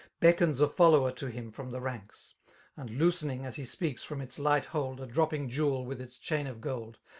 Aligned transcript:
Beckons 0.19 0.59
a 0.59 0.67
follower 0.67 1.11
to 1.11 1.27
him 1.27 1.51
from 1.51 1.69
the 1.69 1.79
ranks. 1.79 2.33
And 2.75 2.89
lots^ing, 2.89 3.45
as 3.45 3.57
he 3.57 3.65
speaks, 3.65 4.03
from 4.03 4.19
its 4.19 4.39
light 4.39 4.65
hold 4.65 4.99
A 4.99 5.05
dropping 5.05 5.47
}ewd 5.51 5.85
with 5.85 6.01
its 6.01 6.17
chain 6.17 6.47
of 6.47 6.59
gold. 6.59 6.97